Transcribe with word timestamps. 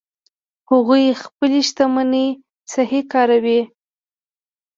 هغوی 0.69 1.05
خپلې 1.23 1.59
شتمنۍ 1.67 2.27
صحیح 2.73 3.03
کاروي 3.13 3.61